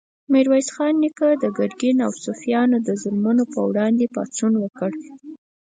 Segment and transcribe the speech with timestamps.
[0.31, 4.91] میرویس خان نیکه د ګرګین او صفویانو د ظلمونو په وړاندې پاڅون وکړ.